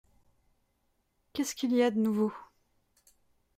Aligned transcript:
Qu’est-ce 1.31 1.53
qu’il 1.53 1.73
y 1.75 1.83
a 1.83 1.91
de 1.91 1.99
nouveau? 1.99 2.33